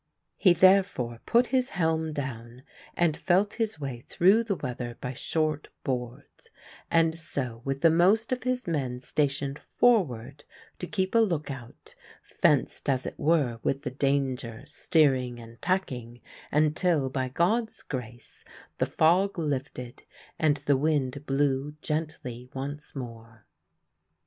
He 0.35 0.53
therefore 0.53 1.19
put 1.27 1.45
his 1.53 1.69
helm 1.77 2.11
down 2.11 2.63
and 2.95 3.15
felt 3.15 3.53
his 3.53 3.79
way 3.79 3.99
through 3.99 4.43
the 4.43 4.55
weather 4.55 4.97
by 4.99 5.13
short 5.13 5.69
boards, 5.83 6.49
and 6.89 7.13
so, 7.13 7.61
with 7.65 7.81
the 7.81 7.91
most 7.91 8.31
of 8.31 8.41
his 8.41 8.65
men 8.65 8.99
stationed 8.99 9.59
forward 9.59 10.43
to 10.79 10.87
keep 10.87 11.13
a 11.13 11.19
look 11.19 11.51
out, 11.51 11.93
fenced, 12.23 12.89
as 12.89 13.05
it 13.05 13.19
were, 13.19 13.59
with 13.61 13.83
the 13.83 13.91
danger, 13.91 14.63
steering 14.65 15.39
and 15.39 15.61
tacking, 15.61 16.21
until 16.51 17.07
by 17.11 17.29
God's 17.29 17.83
grace 17.83 18.43
the 18.79 18.87
fog 18.87 19.37
lifted, 19.37 20.01
and 20.39 20.57
the 20.65 20.77
wind 20.77 21.27
blew 21.27 21.75
gently 21.83 22.49
once 22.55 22.95
more. 22.95 23.45